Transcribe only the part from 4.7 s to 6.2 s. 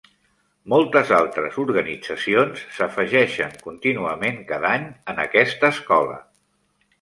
any en aquesta escola.